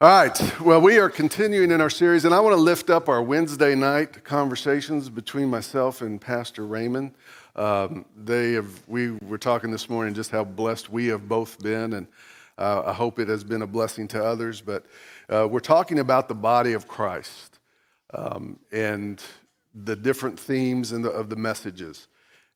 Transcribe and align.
All 0.00 0.08
right. 0.08 0.60
Well, 0.60 0.80
we 0.80 0.98
are 0.98 1.08
continuing 1.08 1.70
in 1.70 1.80
our 1.80 1.88
series, 1.88 2.24
and 2.24 2.34
I 2.34 2.40
want 2.40 2.52
to 2.52 2.60
lift 2.60 2.90
up 2.90 3.08
our 3.08 3.22
Wednesday 3.22 3.76
night 3.76 4.24
conversations 4.24 5.08
between 5.08 5.48
myself 5.48 6.02
and 6.02 6.20
Pastor 6.20 6.66
Raymond. 6.66 7.14
Um, 7.54 8.04
they 8.16 8.54
have, 8.54 8.82
we 8.88 9.12
were 9.22 9.38
talking 9.38 9.70
this 9.70 9.88
morning 9.88 10.12
just 10.12 10.32
how 10.32 10.42
blessed 10.42 10.90
we 10.90 11.06
have 11.06 11.28
both 11.28 11.62
been, 11.62 11.92
and 11.92 12.08
uh, 12.58 12.82
I 12.86 12.92
hope 12.92 13.20
it 13.20 13.28
has 13.28 13.44
been 13.44 13.62
a 13.62 13.68
blessing 13.68 14.08
to 14.08 14.22
others. 14.22 14.60
But 14.60 14.84
uh, 15.28 15.46
we're 15.48 15.60
talking 15.60 16.00
about 16.00 16.26
the 16.26 16.34
body 16.34 16.72
of 16.72 16.88
Christ 16.88 17.60
um, 18.12 18.58
and 18.72 19.22
the 19.84 19.94
different 19.94 20.40
themes 20.40 20.90
and 20.90 21.04
the, 21.04 21.10
of 21.10 21.30
the 21.30 21.36
messages. 21.36 22.08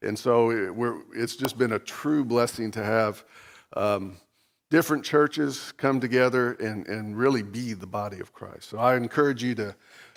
And 0.03 0.19
so 0.19 0.51
it, 0.51 1.05
it's 1.15 1.37
just 1.37 1.57
been 1.57 1.73
a 1.73 1.79
true 1.79 2.25
blessing 2.25 2.73
to 2.73 2.83
have. 2.83 3.25
Um, 3.77 4.17
different 4.71 5.05
churches 5.05 5.73
come 5.77 6.01
together 6.01 6.53
and, 6.55 6.87
and 6.87 7.17
really 7.17 7.43
be 7.43 7.73
the 7.73 7.87
body 7.87 8.21
of 8.21 8.33
Christ. 8.33 8.69
So 8.69 8.79
I 8.79 8.97
encourage 8.97 9.43
you 9.43 9.55
to 9.55 9.75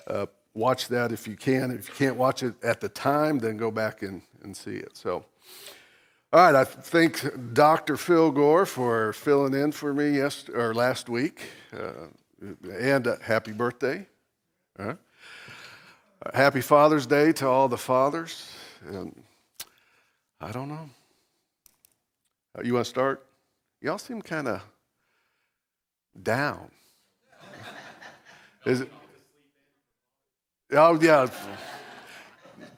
uh, 0.08 0.25
watch 0.53 0.88
that 0.89 1.12
if 1.12 1.27
you 1.27 1.35
can. 1.35 1.71
If 1.71 1.88
you 1.88 1.95
can't 1.95 2.17
watch 2.17 2.44
it 2.44 2.55
at 2.63 2.81
the 2.81 2.89
time, 2.89 3.39
then 3.39 3.58
go 3.58 3.72
back 3.72 4.02
and, 4.02 4.22
and 4.44 4.55
see 4.55 4.75
it. 4.75 4.98
So, 4.98 5.25
all 6.34 6.39
right, 6.39 6.55
I 6.55 6.63
thank 6.63 7.53
Dr. 7.53 7.98
Phil 7.98 8.31
Gore 8.31 8.66
for 8.66 9.13
filling 9.13 9.53
in 9.53 9.72
for 9.72 9.94
me 9.94 10.20
or 10.53 10.73
last 10.73 11.09
week. 11.09 11.44
Uh, 11.73 12.08
and 12.80 13.08
uh, 13.08 13.17
happy 13.22 13.52
birthday. 13.52 14.05
Uh, 14.77 14.95
happy 16.33 16.61
Father's 16.61 17.05
Day 17.05 17.31
to 17.33 17.47
all 17.47 17.67
the 17.67 17.77
fathers. 17.77 18.52
And 18.88 19.23
I 20.39 20.52
don't 20.52 20.70
know. 20.70 20.89
Uh, 22.58 22.63
you 22.63 22.73
want 22.73 22.86
to 22.86 22.89
start? 22.89 23.25
Y'all 23.81 23.98
seem 23.98 24.21
kind 24.21 24.48
of 24.48 24.62
down. 26.22 26.70
Is 28.66 28.81
it? 28.81 28.91
Oh, 30.72 31.00
yeah. 31.02 31.28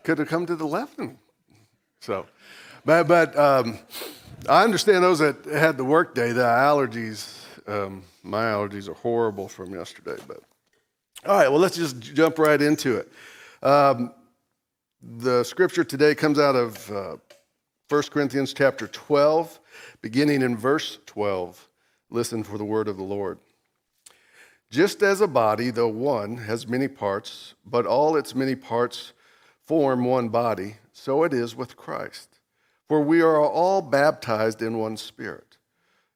Could 0.03 0.19
have 0.19 0.29
come 0.29 0.45
to 0.45 0.55
the 0.55 0.65
left. 0.65 0.97
And, 0.99 1.17
so, 1.99 2.25
but, 2.85 3.07
but 3.09 3.37
um, 3.37 3.79
I 4.47 4.63
understand 4.63 5.03
those 5.03 5.19
that 5.19 5.43
had 5.45 5.77
the 5.77 5.83
work 5.83 6.15
day, 6.15 6.31
the 6.31 6.41
allergies, 6.41 7.37
um, 7.67 8.03
my 8.23 8.45
allergies 8.45 8.87
are 8.87 8.93
horrible 8.93 9.49
from 9.49 9.73
yesterday. 9.73 10.21
But 10.25 10.39
all 11.25 11.35
right, 11.35 11.49
well, 11.49 11.59
let's 11.59 11.75
just 11.75 11.99
jump 11.99 12.39
right 12.39 12.61
into 12.61 12.97
it. 12.97 13.11
Um, 13.61 14.13
the 15.01 15.43
scripture 15.43 15.83
today 15.83 16.15
comes 16.15 16.39
out 16.39 16.55
of 16.55 16.91
uh, 16.91 17.15
1 17.89 18.03
Corinthians 18.03 18.53
chapter 18.53 18.87
12, 18.87 19.59
beginning 20.01 20.41
in 20.41 20.57
verse 20.57 20.99
12. 21.05 21.69
Listen 22.09 22.43
for 22.43 22.57
the 22.57 22.65
word 22.65 22.87
of 22.87 22.97
the 22.97 23.03
Lord. 23.03 23.39
Just 24.69 25.03
as 25.03 25.21
a 25.21 25.27
body, 25.27 25.69
though 25.69 25.87
one, 25.87 26.37
has 26.37 26.67
many 26.67 26.87
parts, 26.87 27.53
but 27.65 27.85
all 27.85 28.15
its 28.15 28.33
many 28.33 28.55
parts 28.55 29.13
form 29.65 30.03
one 30.05 30.29
body, 30.29 30.77
so 30.91 31.23
it 31.23 31.33
is 31.33 31.55
with 31.55 31.77
Christ. 31.77 32.39
For 32.87 33.01
we 33.01 33.21
are 33.21 33.39
all 33.39 33.81
baptized 33.81 34.61
in 34.61 34.77
one 34.77 34.97
spirit, 34.97 35.57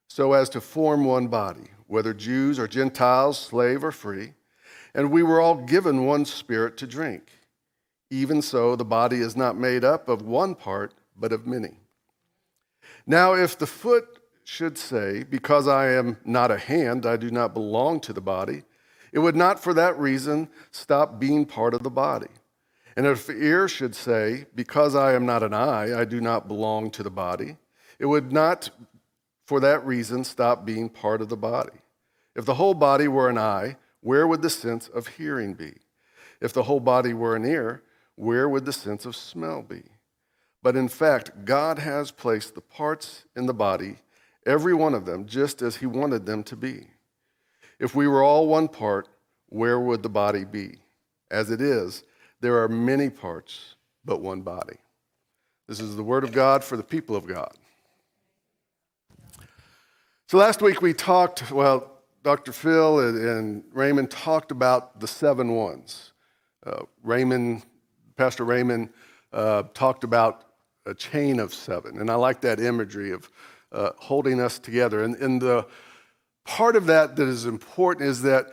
so 0.08 0.34
as 0.34 0.50
to 0.50 0.62
form 0.62 1.06
one 1.06 1.28
body, 1.28 1.70
whether 1.88 2.14
Jews 2.14 2.60
or 2.60 2.68
Gentiles, 2.68 3.38
slave 3.38 3.84
or 3.84 3.92
free, 3.92 4.34
and 4.94 5.12
we 5.12 5.24
were 5.24 5.40
all 5.40 5.56
given 5.56 6.06
one 6.06 6.26
spirit 6.26 6.78
to 6.78 6.88
drink. 6.88 7.30
Even 8.10 8.42
so, 8.42 8.76
the 8.76 8.86
body 8.86 9.18
is 9.18 9.36
not 9.36 9.58
made 9.58 9.84
up 9.84 10.10
of 10.10 10.22
one 10.22 10.56
part 10.56 10.94
but 11.16 11.32
of 11.32 11.46
many. 11.46 11.80
Now, 13.10 13.34
if 13.34 13.58
the 13.58 13.66
foot 13.66 14.20
should 14.44 14.78
say, 14.78 15.24
Because 15.24 15.68
I 15.68 15.94
am 15.94 16.18
not 16.26 16.52
a 16.52 16.58
hand, 16.58 17.06
I 17.06 17.16
do 17.16 17.32
not 17.32 17.54
belong 17.54 18.02
to 18.02 18.14
the 18.14 18.22
body, 18.22 18.64
it 19.14 19.20
would 19.20 19.36
not 19.36 19.64
for 19.64 19.74
that 19.74 19.98
reason 19.98 20.50
stop 20.72 21.18
being 21.18 21.46
part 21.46 21.74
of 21.74 21.84
the 21.84 21.90
body. 21.90 22.28
And 22.98 23.06
if 23.06 23.26
the 23.26 23.42
ear 23.42 23.70
should 23.70 23.96
say, 23.96 24.46
Because 24.54 24.94
I 24.94 25.14
am 25.14 25.26
not 25.26 25.42
an 25.42 25.54
eye, 25.54 25.98
I 25.98 26.04
do 26.04 26.20
not 26.20 26.50
belong 26.50 26.92
to 26.92 27.04
the 27.04 27.10
body, 27.10 27.58
it 27.98 28.06
would 28.06 28.34
not 28.34 28.70
for 29.46 29.62
that 29.62 29.86
reason 29.86 30.26
stop 30.26 30.66
being 30.66 30.90
part 30.90 31.22
of 31.22 31.30
the 31.30 31.38
body. 31.38 31.80
If 32.36 32.46
the 32.46 32.56
whole 32.56 32.74
body 32.74 33.08
were 33.08 33.30
an 33.30 33.38
eye, 33.38 33.78
where 34.02 34.28
would 34.28 34.42
the 34.42 34.50
sense 34.50 34.90
of 34.90 35.08
hearing 35.08 35.54
be? 35.54 35.74
If 36.42 36.52
the 36.52 36.64
whole 36.64 36.82
body 36.82 37.14
were 37.14 37.36
an 37.36 37.46
ear, 37.46 37.82
where 38.16 38.50
would 38.50 38.66
the 38.66 38.74
sense 38.74 39.06
of 39.06 39.16
smell 39.16 39.62
be? 39.64 39.84
But 40.64 40.76
in 40.76 40.88
fact, 40.88 41.46
God 41.46 41.80
has 41.80 42.12
placed 42.12 42.56
the 42.56 42.62
parts 42.62 43.26
in 43.36 43.46
the 43.46 43.54
body, 43.54 43.98
every 44.46 44.74
one 44.74 44.94
of 44.94 45.06
them, 45.06 45.26
just 45.26 45.62
as 45.62 45.78
He 45.78 45.86
wanted 45.86 46.26
them 46.26 46.44
to 46.46 46.56
be. 46.56 46.88
If 47.80 47.96
we 47.96 48.08
were 48.08 48.24
all 48.24 48.48
one 48.48 48.68
part, 48.68 49.08
where 49.50 49.80
would 49.80 50.04
the 50.04 50.10
body 50.10 50.46
be? 50.46 50.80
As 51.30 51.52
it 51.52 51.62
is, 51.62 52.04
there 52.42 52.62
are 52.62 52.68
many 52.68 53.10
parts, 53.10 53.76
but 54.04 54.22
one 54.22 54.42
body. 54.42 54.78
This 55.68 55.80
is 55.80 55.96
the 55.96 56.04
word 56.04 56.24
of 56.24 56.32
God 56.32 56.64
for 56.64 56.78
the 56.78 56.84
people 56.84 57.16
of 57.16 57.28
God. 57.28 57.54
So 60.28 60.38
last 60.38 60.62
week 60.62 60.82
we 60.82 60.94
talked, 60.94 61.52
well, 61.52 61.92
Dr. 62.24 62.52
Phil 62.52 63.00
and, 63.00 63.64
Raymond 63.72 64.12
talked 64.12 64.52
about 64.52 65.00
the 65.00 65.08
seven 65.08 65.56
ones. 65.56 66.12
Uh, 66.66 66.82
Raymond, 67.04 67.64
Pastor 68.18 68.44
Raymond, 68.44 68.90
uh, 69.32 69.64
talked 69.74 70.04
about 70.04 70.47
a 70.88 70.94
chain 70.94 71.40
of 71.40 71.54
seven. 71.54 72.00
And 72.00 72.10
I 72.10 72.16
like 72.16 72.42
that 72.42 72.60
imagery 72.60 73.12
of 73.12 73.30
uh, 73.72 73.92
holding 73.98 74.40
us 74.40 74.58
together. 74.58 75.04
And, 75.04 75.16
and 75.16 75.42
the 75.42 75.68
part 76.46 76.76
of 76.76 76.86
that 76.86 77.16
that 77.18 77.28
is 77.28 77.46
important 77.46 78.10
is 78.10 78.22
that 78.22 78.48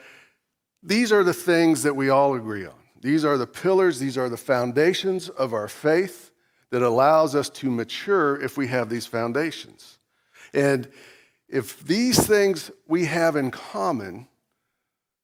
these 0.83 1.13
are 1.13 1.23
the 1.23 1.33
things 1.33 1.85
that 1.85 1.97
we 1.97 2.11
all 2.11 2.35
agree 2.35 2.67
on. 2.67 2.75
These 3.01 3.25
are 3.25 3.39
the 3.39 3.47
pillars, 3.47 3.99
these 3.99 4.19
are 4.19 4.29
the 4.29 4.37
foundations 4.37 5.29
of 5.29 5.53
our 5.53 5.69
faith 5.69 6.31
that 6.71 6.83
allows 6.83 7.35
us 7.35 7.49
to 7.51 7.71
mature 7.71 8.41
if 8.43 8.57
we 8.57 8.67
have 8.67 8.89
these 8.89 9.07
foundations. 9.07 9.99
And 10.53 10.89
if 11.49 11.85
these 11.85 12.27
things 12.27 12.71
we 12.89 13.05
have 13.05 13.37
in 13.37 13.51
common 13.51 14.27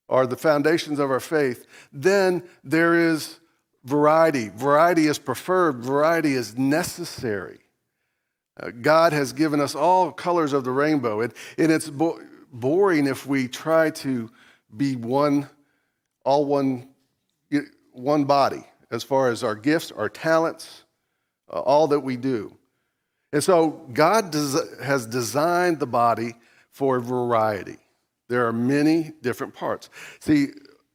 are 0.08 0.26
the 0.26 0.36
foundations 0.36 0.98
of 0.98 1.10
our 1.10 1.20
faith, 1.20 1.66
then 1.92 2.42
there 2.62 2.94
is 2.94 3.40
variety. 3.84 4.50
Variety 4.50 5.06
is 5.06 5.18
preferred, 5.18 5.82
variety 5.82 6.34
is 6.34 6.56
necessary. 6.56 7.58
Uh, 8.58 8.70
God 8.70 9.12
has 9.12 9.32
given 9.32 9.60
us 9.60 9.74
all 9.74 10.12
colors 10.12 10.52
of 10.52 10.64
the 10.64 10.70
rainbow, 10.70 11.20
and, 11.20 11.32
and 11.56 11.72
it's 11.72 11.88
bo- 11.88 12.20
boring 12.52 13.06
if 13.06 13.26
we 13.26 13.48
try 13.48 13.90
to 13.90 14.30
be 14.76 14.96
one, 14.96 15.48
all 16.24 16.44
one, 16.44 16.88
one 17.92 18.24
body 18.24 18.64
as 18.90 19.02
far 19.02 19.30
as 19.30 19.42
our 19.44 19.54
gifts, 19.54 19.92
our 19.92 20.08
talents, 20.08 20.84
uh, 21.52 21.60
all 21.60 21.88
that 21.88 22.00
we 22.00 22.16
do. 22.16 22.56
And 23.32 23.42
so 23.42 23.68
God 23.92 24.30
des- 24.30 24.82
has 24.84 25.06
designed 25.06 25.78
the 25.78 25.86
body 25.86 26.34
for 26.70 27.00
variety. 27.00 27.78
There 28.28 28.46
are 28.46 28.52
many 28.52 29.12
different 29.22 29.54
parts. 29.54 29.90
See, 30.20 30.48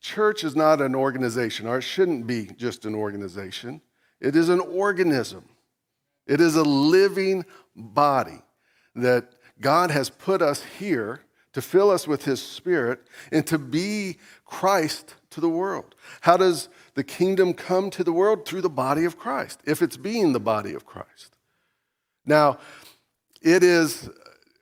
Church 0.05 0.43
is 0.43 0.55
not 0.55 0.81
an 0.81 0.93
organization, 0.93 1.65
or 1.65 1.79
it 1.79 1.81
shouldn't 1.81 2.27
be 2.27 2.45
just 2.45 2.85
an 2.85 2.93
organization. 2.93 3.81
It 4.21 4.35
is 4.35 4.49
an 4.49 4.59
organism, 4.59 5.45
it 6.27 6.39
is 6.39 6.55
a 6.55 6.63
living 6.63 7.43
body 7.75 8.43
that 8.93 9.33
God 9.59 9.89
has 9.89 10.11
put 10.11 10.43
us 10.43 10.63
here 10.77 11.21
to 11.53 11.61
fill 11.61 11.89
us 11.89 12.07
with 12.07 12.23
His 12.23 12.39
Spirit 12.39 12.99
and 13.31 13.47
to 13.47 13.57
be 13.57 14.19
Christ 14.45 15.15
to 15.31 15.41
the 15.41 15.49
world. 15.49 15.95
How 16.21 16.37
does 16.37 16.69
the 16.93 17.03
kingdom 17.03 17.55
come 17.55 17.89
to 17.89 18.03
the 18.03 18.13
world? 18.13 18.45
Through 18.45 18.61
the 18.61 18.69
body 18.69 19.05
of 19.05 19.17
Christ, 19.17 19.59
if 19.65 19.81
it's 19.81 19.97
being 19.97 20.33
the 20.33 20.39
body 20.39 20.75
of 20.75 20.85
Christ. 20.85 21.35
Now, 22.27 22.59
it 23.41 23.63
is, 23.63 24.07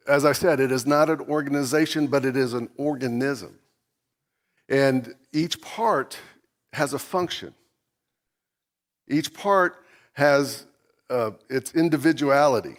as 0.07 0.23
I 0.23 0.31
said, 0.31 0.61
it 0.61 0.71
is 0.71 0.85
not 0.85 1.09
an 1.09 1.19
organization, 1.19 2.07
but 2.07 2.23
it 2.23 2.37
is 2.37 2.53
an 2.53 2.69
organism. 2.77 3.59
And 4.73 5.13
each 5.31 5.61
part 5.61 6.17
has 6.73 6.95
a 6.95 6.99
function. 6.99 7.53
Each 9.07 9.31
part 9.31 9.85
has 10.13 10.65
uh, 11.11 11.31
its 11.47 11.75
individuality. 11.75 12.77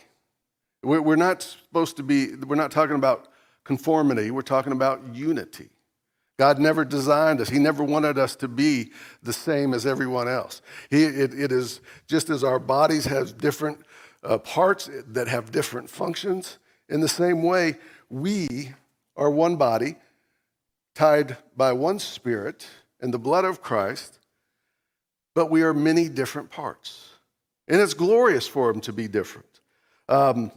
We're 0.83 1.15
not 1.15 1.43
supposed 1.43 1.97
to 1.99 2.03
be, 2.03 2.35
we're 2.35 2.57
not 2.57 2.73
talking 2.73 2.97
about 2.97 3.29
conformity, 3.63 4.33
we're 4.33 4.43
talking 4.43 4.73
about 4.73 5.15
unity. 5.15 5.69
God 6.37 6.59
never 6.59 6.85
designed 6.85 7.41
us. 7.41 7.49
He 7.49 7.61
never 7.61 7.85
wanted 7.85 8.19
us 8.19 8.35
to 8.37 8.49
be 8.49 8.91
the 9.23 9.33
same 9.33 9.73
as 9.73 9.87
everyone 9.87 10.27
else. 10.27 10.63
He, 10.91 11.05
it, 11.05 11.33
it 11.33 11.53
is 11.53 11.81
just 12.09 12.29
as 12.29 12.43
our 12.43 12.59
bodies 12.59 13.05
have 13.05 13.39
different 13.39 13.79
uh, 14.25 14.39
parts 14.39 14.91
that 15.07 15.29
have 15.29 15.53
different 15.53 15.89
functions, 15.89 16.59
in 16.89 17.01
the 17.01 17.09
same 17.09 17.45
way, 17.45 17.77
we 18.11 18.73
are 19.17 19.31
one 19.31 19.55
body 19.55 19.95
tied 20.95 21.37
by 21.57 21.73
one 21.73 21.99
Spirit 21.99 22.67
and 23.01 23.13
the 23.13 23.19
blood 23.19 23.45
of 23.45 23.63
Christ, 23.63 24.19
but 25.35 25.51
we 25.51 25.63
are 25.63 25.75
many 25.75 26.09
different 26.09 26.51
parts. 26.51 27.11
And 27.67 27.81
it's 27.81 27.95
glorious 27.95 28.47
for 28.47 28.73
them 28.73 28.81
to 28.83 28.93
be 28.93 29.09
different. 29.09 29.61
Um, 30.09 30.53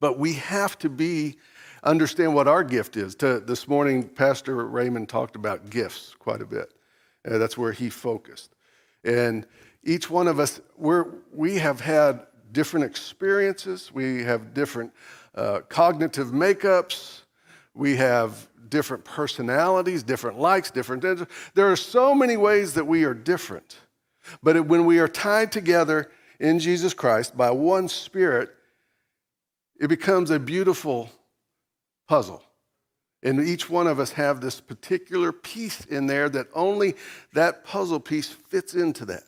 but 0.00 0.18
we 0.18 0.34
have 0.34 0.78
to 0.80 0.88
be 0.88 1.36
understand 1.84 2.34
what 2.34 2.48
our 2.48 2.64
gift 2.64 2.96
is. 2.96 3.14
To, 3.16 3.40
this 3.40 3.68
morning, 3.68 4.08
Pastor 4.08 4.66
Raymond 4.66 5.08
talked 5.08 5.36
about 5.36 5.70
gifts 5.70 6.14
quite 6.18 6.40
a 6.40 6.46
bit. 6.46 6.72
Uh, 7.28 7.38
that's 7.38 7.56
where 7.56 7.72
he 7.72 7.90
focused. 7.90 8.54
And 9.04 9.46
each 9.84 10.08
one 10.10 10.26
of 10.26 10.40
us, 10.40 10.60
we're, 10.76 11.06
we 11.32 11.56
have 11.56 11.80
had 11.80 12.26
different 12.52 12.86
experiences, 12.86 13.92
we 13.92 14.22
have 14.22 14.54
different 14.54 14.92
uh, 15.34 15.60
cognitive 15.68 16.28
makeups, 16.28 17.22
we 17.74 17.96
have 17.96 18.48
different 18.70 19.04
personalities, 19.04 20.02
different 20.02 20.38
likes, 20.38 20.70
different. 20.70 21.02
There 21.54 21.70
are 21.70 21.76
so 21.76 22.14
many 22.14 22.36
ways 22.36 22.74
that 22.74 22.86
we 22.86 23.04
are 23.04 23.14
different. 23.14 23.78
But 24.42 24.66
when 24.66 24.84
we 24.86 24.98
are 24.98 25.08
tied 25.08 25.52
together 25.52 26.10
in 26.40 26.58
Jesus 26.58 26.94
Christ 26.94 27.36
by 27.36 27.50
one 27.50 27.88
Spirit, 27.88 28.50
it 29.80 29.88
becomes 29.88 30.30
a 30.30 30.38
beautiful 30.38 31.10
puzzle. 32.08 32.42
And 33.22 33.40
each 33.40 33.70
one 33.70 33.86
of 33.86 33.98
us 33.98 34.12
have 34.12 34.40
this 34.40 34.60
particular 34.60 35.32
piece 35.32 35.84
in 35.86 36.06
there 36.06 36.28
that 36.28 36.46
only 36.54 36.94
that 37.32 37.64
puzzle 37.64 38.00
piece 38.00 38.28
fits 38.28 38.74
into 38.74 39.06
that. 39.06 39.22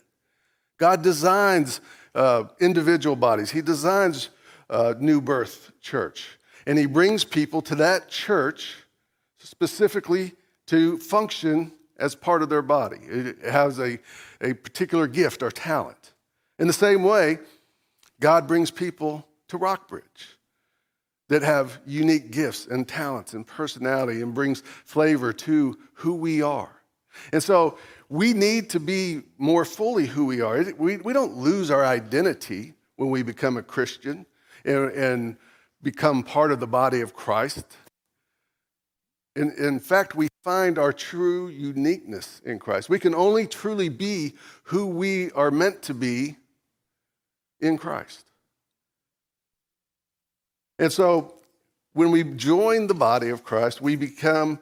God 0.78 1.02
designs 1.02 1.80
uh, 2.14 2.44
individual 2.60 3.16
bodies. 3.16 3.50
He 3.50 3.62
designs 3.62 4.28
uh, 4.68 4.94
New 4.98 5.20
Birth 5.20 5.72
Church. 5.80 6.38
And 6.66 6.78
He 6.78 6.86
brings 6.86 7.24
people 7.24 7.62
to 7.62 7.74
that 7.76 8.08
church 8.08 8.76
specifically 9.46 10.32
to 10.66 10.98
function 10.98 11.72
as 11.98 12.14
part 12.14 12.42
of 12.42 12.48
their 12.48 12.62
body. 12.62 12.98
It 13.02 13.42
has 13.42 13.78
a, 13.78 13.98
a 14.40 14.52
particular 14.54 15.06
gift 15.06 15.42
or 15.42 15.50
talent. 15.50 16.12
In 16.58 16.66
the 16.66 16.72
same 16.72 17.02
way, 17.02 17.38
God 18.20 18.46
brings 18.46 18.70
people 18.70 19.26
to 19.48 19.56
Rockbridge 19.56 20.36
that 21.28 21.42
have 21.42 21.78
unique 21.86 22.30
gifts 22.30 22.66
and 22.66 22.86
talents 22.86 23.34
and 23.34 23.46
personality 23.46 24.22
and 24.22 24.34
brings 24.34 24.60
flavor 24.84 25.32
to 25.32 25.78
who 25.94 26.14
we 26.14 26.42
are. 26.42 26.82
And 27.32 27.42
so 27.42 27.78
we 28.08 28.32
need 28.32 28.70
to 28.70 28.80
be 28.80 29.22
more 29.38 29.64
fully 29.64 30.06
who 30.06 30.26
we 30.26 30.40
are. 30.40 30.64
We, 30.78 30.98
we 30.98 31.12
don't 31.12 31.36
lose 31.36 31.70
our 31.70 31.84
identity 31.84 32.74
when 32.96 33.10
we 33.10 33.22
become 33.22 33.56
a 33.56 33.62
Christian 33.62 34.26
and, 34.64 34.90
and 34.92 35.36
become 35.82 36.22
part 36.22 36.52
of 36.52 36.60
the 36.60 36.66
body 36.66 37.00
of 37.00 37.14
Christ. 37.14 37.64
In, 39.36 39.52
in 39.58 39.78
fact, 39.78 40.14
we 40.14 40.28
find 40.42 40.78
our 40.78 40.92
true 40.92 41.48
uniqueness 41.48 42.40
in 42.44 42.58
Christ. 42.58 42.88
We 42.88 42.98
can 42.98 43.14
only 43.14 43.46
truly 43.46 43.90
be 43.90 44.34
who 44.64 44.86
we 44.86 45.30
are 45.32 45.50
meant 45.50 45.82
to 45.82 45.94
be 45.94 46.36
in 47.60 47.76
Christ. 47.76 48.24
And 50.78 50.90
so 50.90 51.34
when 51.92 52.10
we 52.10 52.22
join 52.22 52.86
the 52.86 52.94
body 52.94 53.28
of 53.28 53.44
Christ, 53.44 53.80
we 53.80 53.94
become 53.94 54.58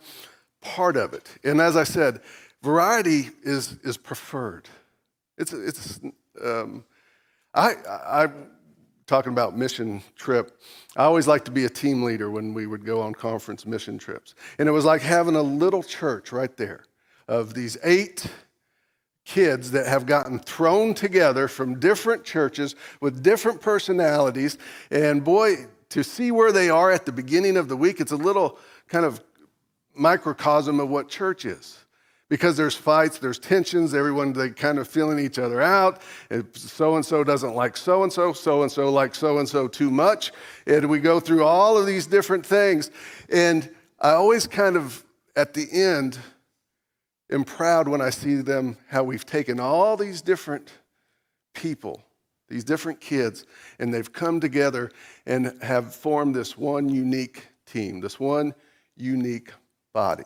part 0.60 0.96
of 0.96 1.12
it. 1.12 1.30
And 1.44 1.60
as 1.60 1.76
I 1.76 1.84
said, 1.84 2.20
variety 2.62 3.30
is, 3.44 3.76
is 3.84 3.96
preferred. 3.96 4.68
It's, 5.38 5.52
it's 5.52 6.00
um, 6.42 6.84
I, 7.54 7.74
I, 7.88 8.28
talking 9.06 9.32
about 9.32 9.56
mission 9.56 10.02
trip, 10.16 10.60
I 10.96 11.04
always 11.04 11.26
like 11.26 11.44
to 11.46 11.50
be 11.50 11.64
a 11.64 11.70
team 11.70 12.02
leader 12.02 12.30
when 12.30 12.54
we 12.54 12.66
would 12.66 12.84
go 12.84 13.00
on 13.00 13.14
conference 13.14 13.66
mission 13.66 13.98
trips. 13.98 14.34
And 14.58 14.68
it 14.68 14.72
was 14.72 14.84
like 14.84 15.02
having 15.02 15.36
a 15.36 15.42
little 15.42 15.82
church 15.82 16.32
right 16.32 16.56
there 16.56 16.84
of 17.28 17.54
these 17.54 17.76
eight 17.84 18.26
kids 19.24 19.70
that 19.70 19.86
have 19.86 20.06
gotten 20.06 20.38
thrown 20.38 20.94
together 20.94 21.48
from 21.48 21.80
different 21.80 22.24
churches 22.24 22.74
with 23.00 23.22
different 23.22 23.60
personalities. 23.60 24.58
And 24.90 25.24
boy, 25.24 25.66
to 25.90 26.04
see 26.04 26.30
where 26.30 26.52
they 26.52 26.68
are 26.68 26.90
at 26.90 27.06
the 27.06 27.12
beginning 27.12 27.56
of 27.56 27.68
the 27.68 27.76
week, 27.76 28.00
it's 28.00 28.12
a 28.12 28.16
little 28.16 28.58
kind 28.88 29.04
of 29.04 29.22
microcosm 29.94 30.80
of 30.80 30.88
what 30.88 31.08
church 31.08 31.44
is. 31.44 31.83
Because 32.30 32.56
there's 32.56 32.74
fights, 32.74 33.18
there's 33.18 33.38
tensions, 33.38 33.94
everyone 33.94 34.32
they 34.32 34.50
kind 34.50 34.78
of 34.78 34.88
feeling 34.88 35.18
each 35.18 35.38
other 35.38 35.60
out. 35.60 36.00
So 36.54 36.96
and 36.96 37.04
so 37.04 37.22
doesn't 37.22 37.54
like 37.54 37.76
so 37.76 38.02
and 38.02 38.12
so, 38.12 38.32
so 38.32 38.62
and 38.62 38.72
so 38.72 38.90
like 38.90 39.14
so 39.14 39.38
and 39.38 39.48
so 39.48 39.68
too 39.68 39.90
much. 39.90 40.32
And 40.66 40.88
we 40.88 41.00
go 41.00 41.20
through 41.20 41.44
all 41.44 41.76
of 41.76 41.86
these 41.86 42.06
different 42.06 42.44
things. 42.44 42.90
And 43.30 43.70
I 44.00 44.12
always 44.12 44.46
kind 44.46 44.76
of, 44.76 45.04
at 45.36 45.54
the 45.54 45.66
end, 45.70 46.18
am 47.30 47.44
proud 47.44 47.88
when 47.88 48.00
I 48.00 48.10
see 48.10 48.36
them, 48.36 48.78
how 48.88 49.04
we've 49.04 49.26
taken 49.26 49.60
all 49.60 49.96
these 49.96 50.22
different 50.22 50.72
people 51.54 52.02
these 52.48 52.64
different 52.64 53.00
kids, 53.00 53.46
and 53.78 53.92
they've 53.92 54.12
come 54.12 54.40
together 54.40 54.90
and 55.26 55.60
have 55.62 55.94
formed 55.94 56.34
this 56.34 56.56
one 56.56 56.88
unique 56.88 57.48
team, 57.66 58.00
this 58.00 58.20
one 58.20 58.54
unique 58.96 59.50
body. 59.92 60.24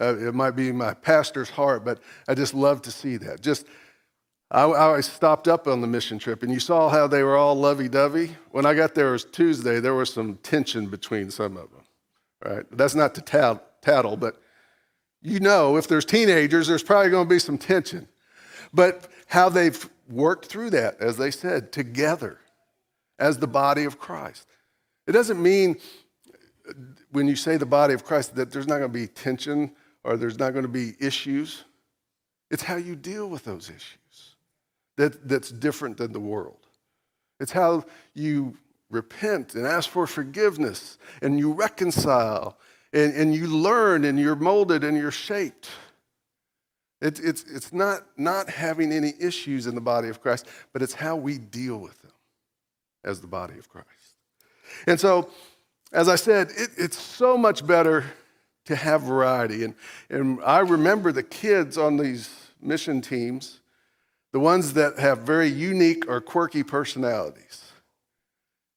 Uh, 0.00 0.16
it 0.18 0.34
might 0.34 0.52
be 0.52 0.70
my 0.72 0.94
pastor's 0.94 1.50
heart, 1.50 1.84
but 1.84 2.00
I 2.28 2.34
just 2.34 2.54
love 2.54 2.82
to 2.82 2.90
see 2.90 3.16
that. 3.16 3.40
Just, 3.40 3.66
I, 4.50 4.64
I 4.64 5.00
stopped 5.00 5.48
up 5.48 5.66
on 5.66 5.80
the 5.80 5.86
mission 5.86 6.18
trip, 6.18 6.42
and 6.42 6.52
you 6.52 6.60
saw 6.60 6.88
how 6.88 7.06
they 7.06 7.22
were 7.22 7.36
all 7.36 7.54
lovey-dovey. 7.54 8.36
When 8.52 8.64
I 8.64 8.74
got 8.74 8.94
there, 8.94 9.08
it 9.08 9.12
was 9.12 9.24
Tuesday. 9.24 9.80
There 9.80 9.94
was 9.94 10.12
some 10.12 10.36
tension 10.42 10.86
between 10.86 11.30
some 11.30 11.56
of 11.56 11.70
them. 11.70 11.82
Right? 12.44 12.64
That's 12.70 12.94
not 12.94 13.14
to 13.16 13.60
tattle, 13.82 14.16
but 14.16 14.40
you 15.20 15.40
know, 15.40 15.76
if 15.76 15.88
there's 15.88 16.04
teenagers, 16.04 16.68
there's 16.68 16.84
probably 16.84 17.10
going 17.10 17.26
to 17.26 17.34
be 17.34 17.40
some 17.40 17.58
tension. 17.58 18.06
But 18.72 19.08
how 19.26 19.48
they've 19.48 19.88
worked 20.08 20.46
through 20.46 20.70
that, 20.70 21.00
as 21.00 21.16
they 21.16 21.32
said, 21.32 21.72
together 21.72 22.38
as 23.18 23.38
the 23.38 23.48
body 23.48 23.84
of 23.84 23.98
Christ. 23.98 24.46
It 25.06 25.12
doesn't 25.12 25.42
mean 25.42 25.78
when 27.10 27.26
you 27.26 27.34
say 27.34 27.56
the 27.56 27.66
body 27.66 27.94
of 27.94 28.04
Christ 28.04 28.36
that 28.36 28.52
there's 28.52 28.68
not 28.68 28.78
going 28.78 28.92
to 28.92 28.98
be 28.98 29.08
tension 29.08 29.72
or 30.08 30.16
there's 30.16 30.38
not 30.38 30.54
going 30.54 30.64
to 30.64 30.68
be 30.68 30.94
issues. 30.98 31.64
It's 32.50 32.62
how 32.62 32.76
you 32.76 32.96
deal 32.96 33.28
with 33.28 33.44
those 33.44 33.68
issues 33.68 34.36
that, 34.96 35.28
that's 35.28 35.50
different 35.50 35.98
than 35.98 36.12
the 36.12 36.20
world. 36.20 36.66
It's 37.40 37.52
how 37.52 37.84
you 38.14 38.56
repent 38.88 39.54
and 39.54 39.66
ask 39.66 39.90
for 39.90 40.06
forgiveness 40.06 40.96
and 41.20 41.38
you 41.38 41.52
reconcile 41.52 42.56
and, 42.94 43.14
and 43.14 43.34
you 43.34 43.48
learn 43.48 44.06
and 44.06 44.18
you're 44.18 44.34
molded 44.34 44.82
and 44.82 44.96
you're 44.96 45.10
shaped. 45.10 45.68
It, 47.02 47.20
it's 47.20 47.44
it's 47.44 47.70
not, 47.72 48.06
not 48.16 48.48
having 48.48 48.90
any 48.90 49.12
issues 49.20 49.66
in 49.66 49.74
the 49.74 49.80
body 49.80 50.08
of 50.08 50.22
Christ, 50.22 50.46
but 50.72 50.80
it's 50.80 50.94
how 50.94 51.16
we 51.16 51.36
deal 51.36 51.76
with 51.76 52.00
them 52.00 52.12
as 53.04 53.20
the 53.20 53.26
body 53.26 53.58
of 53.58 53.68
Christ. 53.68 53.86
And 54.86 54.98
so, 54.98 55.28
as 55.92 56.08
I 56.08 56.16
said, 56.16 56.48
it, 56.56 56.70
it's 56.78 56.98
so 56.98 57.36
much 57.36 57.64
better 57.66 58.06
to 58.68 58.76
have 58.76 59.02
variety. 59.02 59.64
And, 59.64 59.74
and 60.10 60.40
I 60.44 60.60
remember 60.60 61.10
the 61.10 61.22
kids 61.22 61.76
on 61.76 61.96
these 61.96 62.30
mission 62.60 63.00
teams, 63.00 63.60
the 64.32 64.40
ones 64.40 64.74
that 64.74 64.98
have 64.98 65.20
very 65.20 65.48
unique 65.48 66.08
or 66.08 66.20
quirky 66.20 66.62
personalities 66.62 67.64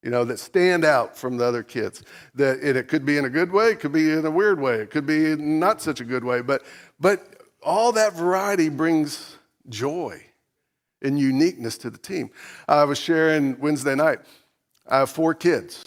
you 0.04 0.10
know, 0.10 0.26
that 0.26 0.40
stand 0.40 0.84
out 0.84 1.16
from 1.16 1.38
the 1.38 1.46
other 1.46 1.62
kids. 1.62 2.04
That 2.34 2.60
it, 2.64 2.76
it, 2.76 2.88
could 2.88 3.06
be 3.06 3.18
in 3.18 3.26
a 3.26 3.30
good 3.30 3.52
way, 3.52 3.68
it 3.68 3.80
could 3.80 3.92
be 3.92 4.12
in 4.12 4.26
a 4.26 4.32
weird 4.32 4.60
way, 4.60 4.76
it 4.78 4.90
could 4.90 5.06
be 5.06 5.36
not 5.36 5.80
such 5.82 6.02
a 6.02 6.04
good 6.04 6.24
way, 6.24 6.42
but 6.42 6.64
but 7.00 7.44
all 7.62 7.92
that 7.92 8.14
variety 8.14 8.70
brings 8.70 9.38
joy 9.70 10.24
and 11.04 11.20
uniqueness 11.20 11.78
to 11.80 11.92
the 11.92 11.98
team. 11.98 12.32
I 12.68 12.84
was 12.84 12.98
sharing 12.98 13.60
Wednesday 13.60 13.94
night. 13.94 14.20
I 14.88 15.00
have 15.00 15.12
four 15.12 15.36
kids. 15.36 15.86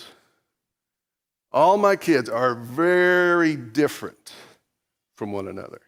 All 1.54 1.78
my 1.78 1.94
kids 1.94 2.28
are 2.28 2.56
very 2.56 3.54
different 3.54 4.32
from 5.16 5.30
one 5.30 5.46
another. 5.46 5.80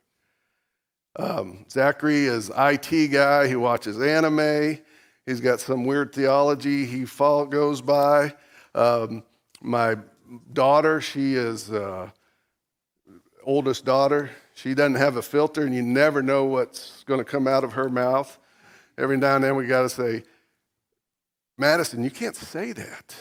Um, 1.16 1.66
Zachary 1.68 2.26
is 2.26 2.52
IT 2.56 3.08
guy. 3.08 3.48
He 3.48 3.56
watches 3.56 4.00
anime. 4.00 4.78
He's 5.26 5.40
got 5.40 5.58
some 5.58 5.84
weird 5.84 6.14
theology 6.14 6.86
he 6.86 7.04
fall, 7.04 7.46
goes 7.46 7.82
by. 7.82 8.32
Um, 8.76 9.24
my 9.60 9.96
daughter, 10.52 11.00
she 11.00 11.34
is 11.34 11.72
uh, 11.72 12.10
oldest 13.42 13.84
daughter. 13.84 14.30
She 14.54 14.72
doesn't 14.72 14.94
have 14.94 15.16
a 15.16 15.22
filter, 15.22 15.62
and 15.62 15.74
you 15.74 15.82
never 15.82 16.22
know 16.22 16.44
what's 16.44 17.02
going 17.08 17.18
to 17.18 17.24
come 17.24 17.48
out 17.48 17.64
of 17.64 17.72
her 17.72 17.88
mouth. 17.88 18.38
Every 18.96 19.16
now 19.16 19.34
and 19.34 19.42
then 19.42 19.56
we 19.56 19.66
got 19.66 19.82
to 19.82 19.88
say, 19.88 20.22
Madison, 21.58 22.04
you 22.04 22.10
can't 22.10 22.36
say 22.36 22.70
that. 22.70 23.16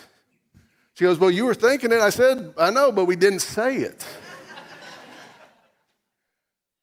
She 0.95 1.03
goes, 1.03 1.19
Well, 1.19 1.29
you 1.29 1.45
were 1.45 1.53
thinking 1.53 1.91
it. 1.91 1.99
I 1.99 2.09
said, 2.09 2.53
I 2.57 2.71
know, 2.71 2.91
but 2.91 3.05
we 3.05 3.17
didn't 3.17 3.39
say 3.39 3.77
it. 3.77 4.05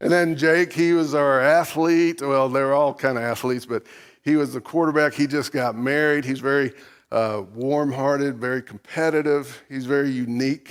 and 0.00 0.12
then 0.12 0.37
Jake, 0.37 0.73
he 0.73 0.92
was 0.92 1.14
our 1.14 1.40
athlete. 1.40 2.21
Well, 2.21 2.49
they're 2.50 2.75
all 2.75 2.92
kind 2.92 3.16
of 3.16 3.25
athletes, 3.25 3.64
but 3.64 3.85
he 4.23 4.37
was 4.37 4.52
the 4.52 4.61
quarterback. 4.61 5.14
He 5.14 5.26
just 5.26 5.50
got 5.50 5.76
married. 5.76 6.26
He's 6.26 6.40
very 6.40 6.73
uh, 7.11 7.45
warm 7.54 7.90
hearted, 7.90 8.37
very 8.37 8.62
competitive. 8.62 9.62
He's 9.69 9.87
very 9.87 10.11
unique. 10.11 10.71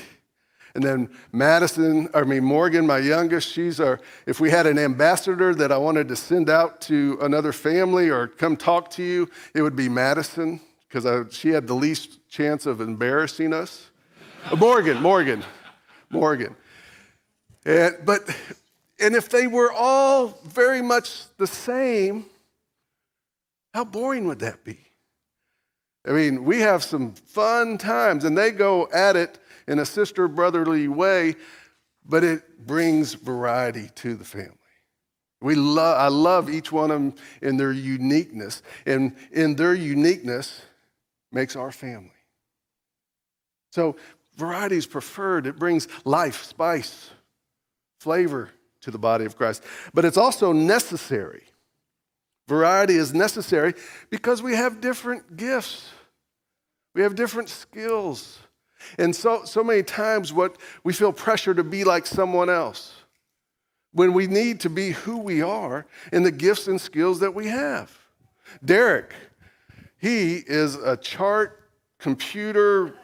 And 0.75 0.83
then 0.83 1.09
Madison, 1.31 2.09
I 2.13 2.23
mean, 2.23 2.43
Morgan, 2.43 2.85
my 2.87 2.99
youngest, 2.99 3.51
she's 3.51 3.79
our, 3.79 3.99
if 4.25 4.39
we 4.39 4.49
had 4.51 4.67
an 4.67 4.77
ambassador 4.77 5.53
that 5.55 5.71
I 5.71 5.77
wanted 5.77 6.07
to 6.09 6.15
send 6.15 6.49
out 6.49 6.79
to 6.81 7.17
another 7.21 7.51
family 7.51 8.09
or 8.09 8.27
come 8.27 8.55
talk 8.55 8.89
to 8.91 9.03
you, 9.03 9.29
it 9.53 9.63
would 9.63 9.75
be 9.75 9.89
Madison, 9.89 10.61
because 10.91 11.33
she 11.33 11.49
had 11.49 11.67
the 11.67 11.73
least 11.73 12.27
chance 12.29 12.65
of 12.65 12.81
embarrassing 12.81 13.53
us. 13.53 13.89
Morgan, 14.57 15.01
Morgan, 15.01 15.43
Morgan. 16.09 16.55
And, 17.65 17.95
but, 18.03 18.23
and 18.99 19.15
if 19.15 19.29
they 19.29 19.47
were 19.47 19.71
all 19.71 20.39
very 20.45 20.81
much 20.81 21.23
the 21.37 21.47
same, 21.47 22.25
how 23.73 23.85
boring 23.85 24.27
would 24.27 24.39
that 24.39 24.65
be? 24.65 24.79
I 26.05 26.11
mean, 26.11 26.43
we 26.43 26.59
have 26.59 26.83
some 26.83 27.13
fun 27.13 27.77
times, 27.77 28.25
and 28.25 28.37
they 28.37 28.51
go 28.51 28.89
at 28.91 29.15
it 29.15 29.39
in 29.67 29.79
a 29.79 29.85
sister 29.85 30.27
brotherly 30.27 30.87
way, 30.87 31.35
but 32.03 32.23
it 32.23 32.65
brings 32.65 33.13
variety 33.13 33.89
to 33.95 34.15
the 34.15 34.25
family. 34.25 34.57
We 35.41 35.55
love, 35.55 35.97
I 35.99 36.07
love 36.07 36.49
each 36.49 36.71
one 36.71 36.91
of 36.91 36.99
them 36.99 37.15
in 37.41 37.55
their 37.55 37.71
uniqueness, 37.71 38.61
and 38.85 39.15
in 39.31 39.55
their 39.55 39.73
uniqueness 39.73 40.63
makes 41.31 41.55
our 41.55 41.71
family. 41.71 42.11
So 43.71 43.95
variety 44.35 44.77
is 44.77 44.85
preferred. 44.85 45.47
It 45.47 45.57
brings 45.57 45.87
life, 46.05 46.43
spice, 46.43 47.11
flavor 47.99 48.49
to 48.81 48.91
the 48.91 48.97
body 48.97 49.25
of 49.25 49.37
Christ. 49.37 49.63
But 49.93 50.05
it's 50.05 50.17
also 50.17 50.51
necessary. 50.51 51.43
Variety 52.47 52.95
is 52.95 53.13
necessary 53.13 53.73
because 54.09 54.41
we 54.41 54.55
have 54.55 54.81
different 54.81 55.37
gifts. 55.37 55.89
We 56.93 57.01
have 57.01 57.15
different 57.15 57.49
skills. 57.49 58.39
And 58.97 59.15
so, 59.15 59.45
so 59.45 59.63
many 59.63 59.83
times 59.83 60.33
what 60.33 60.57
we 60.83 60.93
feel 60.93 61.13
pressure 61.13 61.53
to 61.53 61.63
be 61.63 61.83
like 61.83 62.05
someone 62.05 62.49
else 62.49 62.93
when 63.93 64.13
we 64.13 64.27
need 64.27 64.59
to 64.61 64.69
be 64.69 64.91
who 64.91 65.17
we 65.17 65.41
are 65.41 65.85
in 66.11 66.23
the 66.23 66.31
gifts 66.31 66.67
and 66.67 66.79
skills 66.79 67.19
that 67.19 67.33
we 67.33 67.47
have. 67.47 67.95
Derek, 68.63 69.13
he 70.01 70.37
is 70.37 70.75
a 70.75 70.97
chart 70.97 71.69
computer 71.99 72.95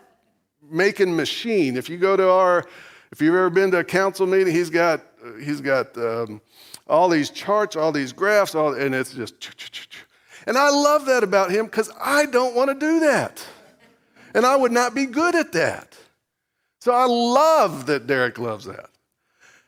making 0.68 1.16
machine. 1.16 1.78
If 1.78 1.90
you 1.90 1.98
go 1.98 2.18
to 2.18 2.28
our, 2.28 2.66
if 3.12 3.22
you've 3.22 3.36
ever 3.36 3.52
been 3.52 3.70
to 3.72 3.78
a 3.78 3.84
council 3.84 4.26
meeting, 4.26 4.52
he's 4.52 4.72
got, 4.72 5.02
he's 5.40 5.62
got 5.62 5.96
um, 5.96 6.42
all 6.88 7.08
these 7.08 7.30
charts, 7.30 7.76
all 7.76 7.92
these 7.92 8.14
graphs, 8.14 8.56
all, 8.56 8.74
and 8.74 8.96
it's 8.96 9.14
just, 9.14 9.36
and 10.48 10.58
I 10.58 10.72
love 10.72 11.06
that 11.06 11.24
about 11.24 11.52
him 11.52 11.66
because 11.66 11.92
I 12.02 12.26
don't 12.26 12.56
want 12.56 12.70
to 12.70 12.74
do 12.74 13.00
that. 13.02 13.46
And 14.34 14.44
I 14.44 14.56
would 14.56 14.72
not 14.72 14.96
be 14.96 15.06
good 15.06 15.36
at 15.36 15.52
that. 15.52 15.96
So 16.80 16.94
I 16.94 17.06
love 17.06 17.86
that 17.86 18.08
Derek 18.08 18.40
loves 18.40 18.66
that. 18.66 18.90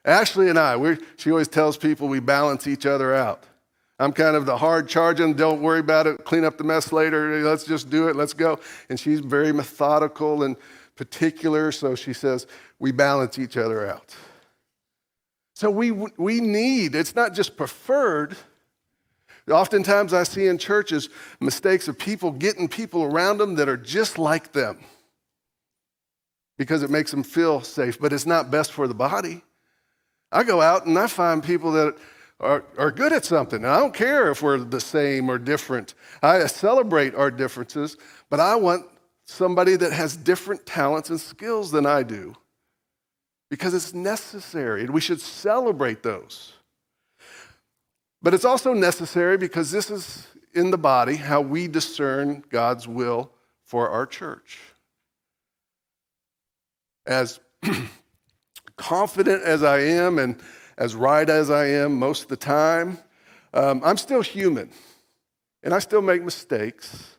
Ashley 0.04 0.50
and 0.50 0.58
I, 0.58 0.98
she 1.18 1.30
always 1.30 1.48
tells 1.48 1.78
people 1.78 2.08
we 2.08 2.20
balance 2.20 2.66
each 2.66 2.88
other 2.88 3.14
out. 3.14 3.44
I'm 4.00 4.14
kind 4.14 4.38
of 4.38 4.46
the 4.46 4.56
hard 4.56 4.88
charging, 4.88 5.34
don't 5.34 5.62
worry 5.62 5.82
about 5.82 6.08
it, 6.08 6.24
clean 6.24 6.46
up 6.46 6.58
the 6.58 6.64
mess 6.64 6.94
later, 6.94 7.44
let's 7.44 7.66
just 7.66 7.90
do 7.90 8.08
it, 8.08 8.16
let's 8.16 8.34
go. 8.34 8.60
And 8.90 8.98
she's 8.98 9.20
very 9.20 9.52
methodical 9.52 10.44
and 10.44 10.56
particular, 10.96 11.72
so 11.74 11.96
she 11.96 12.14
says 12.14 12.48
we 12.80 12.94
balance 12.94 13.38
each 13.38 13.58
other 13.58 13.86
out. 13.86 14.16
So 15.54 15.70
we, 15.70 15.92
we 15.92 16.40
need, 16.40 16.96
it's 16.96 17.14
not 17.14 17.34
just 17.34 17.58
preferred. 17.58 18.38
Oftentimes 19.52 20.14
I 20.14 20.24
see 20.24 20.48
in 20.48 20.58
churches 20.58 21.10
mistakes 21.42 21.90
of 21.90 22.00
people 22.00 22.32
getting 22.32 22.70
people 22.70 23.04
around 23.04 23.40
them 23.40 23.56
that 23.56 23.68
are 23.68 23.76
just 23.76 24.18
like 24.18 24.54
them 24.54 24.80
because 26.58 26.84
it 26.84 26.90
makes 26.90 27.12
them 27.12 27.24
feel 27.24 27.60
safe, 27.60 28.00
but 28.00 28.14
it's 28.14 28.26
not 28.26 28.50
best 28.52 28.72
for 28.72 28.88
the 28.88 28.94
body. 28.94 29.42
I 30.32 30.44
go 30.44 30.62
out 30.62 30.86
and 30.86 30.98
I 30.98 31.08
find 31.08 31.44
people 31.44 31.74
that 31.74 31.98
are, 32.40 32.64
are 32.78 32.92
good 32.92 33.12
at 33.12 33.26
something. 33.26 33.64
And 33.64 33.68
I 33.72 33.80
don't 33.80 33.94
care 33.94 34.32
if 34.32 34.42
we're 34.42 34.60
the 34.60 34.80
same 34.80 35.30
or 35.30 35.38
different. 35.38 35.94
I 36.24 36.46
celebrate 36.48 37.16
our 37.16 37.32
differences, 37.32 37.98
but 38.30 38.40
I 38.40 38.56
want 38.56 38.86
somebody 39.26 39.76
that 39.76 39.92
has 39.92 40.16
different 40.16 40.66
talents 40.66 41.10
and 41.10 41.20
skills 41.20 41.72
than 41.72 41.86
I 41.86 42.04
do 42.04 42.36
because 43.50 43.74
it's 43.74 43.94
necessary 43.94 44.82
and 44.82 44.92
we 44.92 45.02
should 45.02 45.22
celebrate 45.22 46.02
those. 46.02 46.54
But 48.22 48.34
it's 48.34 48.46
also 48.46 48.74
necessary 48.74 49.38
because 49.38 49.72
this 49.72 49.90
is 49.90 50.28
in 50.54 50.72
the 50.72 50.78
body 50.78 51.16
how 51.16 51.42
we 51.42 51.68
discern 51.68 52.44
God's 52.50 52.88
will 52.88 53.32
for 53.66 53.90
our 53.90 54.06
church. 54.06 54.60
As 57.06 57.40
confident 58.78 59.44
as 59.44 59.64
I 59.64 59.80
am 59.80 60.20
and 60.20 60.40
as 60.80 60.96
right 60.96 61.30
as 61.30 61.52
I 61.52 61.68
am 61.68 62.00
most 62.00 62.24
of 62.24 62.28
the 62.30 62.38
time, 62.38 62.98
um, 63.54 63.82
I'm 63.86 63.98
still 63.98 64.22
human 64.22 64.72
and 65.62 65.74
I 65.74 65.80
still 65.80 66.02
make 66.02 66.24
mistakes. 66.24 67.18